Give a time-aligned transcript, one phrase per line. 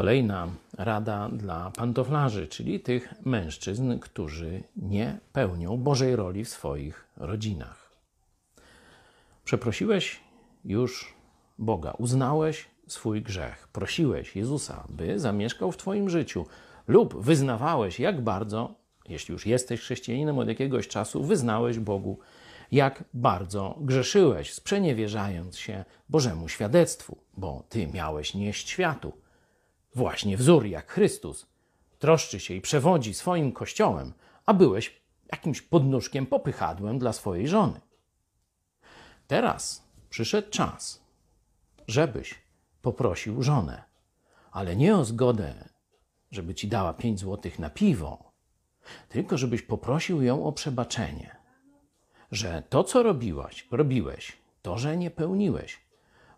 [0.00, 7.92] Kolejna rada dla pantoflarzy, czyli tych mężczyzn, którzy nie pełnią Bożej roli w swoich rodzinach.
[9.44, 10.20] Przeprosiłeś
[10.64, 11.14] już
[11.58, 16.46] Boga, uznałeś swój grzech, prosiłeś Jezusa, by zamieszkał w Twoim życiu,
[16.88, 18.74] lub wyznawałeś, jak bardzo,
[19.08, 22.18] jeśli już jesteś chrześcijaninem od jakiegoś czasu, wyznałeś Bogu,
[22.72, 29.12] jak bardzo grzeszyłeś, sprzeniewierzając się Bożemu świadectwu, bo Ty miałeś nieść światu
[29.94, 31.46] właśnie wzór jak Chrystus,
[31.98, 34.12] troszczy się i przewodzi swoim kościołem,
[34.46, 35.00] a byłeś
[35.32, 37.80] jakimś podnóżkiem, popychadłem dla swojej żony.
[39.26, 41.02] Teraz przyszedł czas,
[41.88, 42.34] żebyś
[42.82, 43.82] poprosił żonę,
[44.52, 45.68] ale nie o zgodę,
[46.30, 48.32] żeby ci dała pięć złotych na piwo,
[49.08, 51.36] tylko żebyś poprosił ją o przebaczenie,
[52.32, 55.80] że to, co robiłaś, robiłeś, to, że nie pełniłeś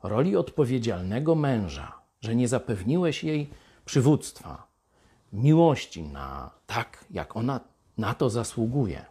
[0.02, 3.50] roli odpowiedzialnego męża, że nie zapewniłeś jej
[3.84, 4.66] przywództwa,
[5.32, 7.60] miłości na tak, jak ona
[7.98, 9.04] na to zasługuje.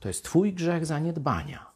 [0.00, 1.66] To jest Twój grzech zaniedbania.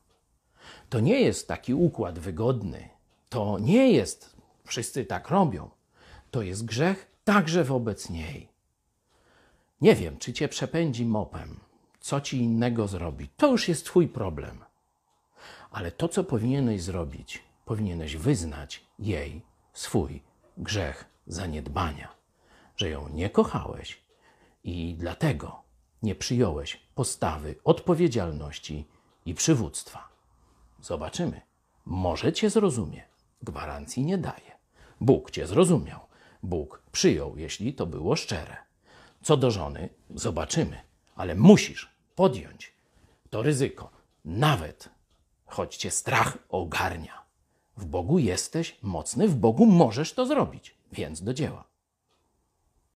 [0.91, 2.89] To nie jest taki układ wygodny.
[3.29, 5.71] To nie jest, wszyscy tak robią.
[6.31, 8.49] To jest grzech także wobec niej.
[9.81, 11.61] Nie wiem, czy cię przepędzi mopem,
[12.01, 13.29] co ci innego zrobi.
[13.37, 14.65] To już jest Twój problem.
[15.71, 20.21] Ale to, co powinieneś zrobić, powinieneś wyznać jej swój
[20.59, 22.09] grzech zaniedbania,
[22.77, 24.03] że ją nie kochałeś
[24.65, 25.63] i dlatego
[26.03, 28.89] nie przyjąłeś postawy odpowiedzialności
[29.27, 30.09] i przywództwa.
[30.83, 31.41] Zobaczymy.
[31.85, 33.05] Może cię zrozumie.
[33.43, 34.59] Gwarancji nie daje.
[35.01, 36.01] Bóg cię zrozumiał.
[36.43, 38.57] Bóg przyjął, jeśli to było szczere.
[39.23, 40.81] Co do żony, zobaczymy,
[41.17, 42.73] ale musisz podjąć
[43.31, 43.91] to ryzyko,
[44.25, 44.89] nawet
[45.47, 47.23] choć cię strach ogarnia.
[47.79, 51.68] W Bogu jesteś mocny, w Bogu możesz to zrobić, więc do dzieła.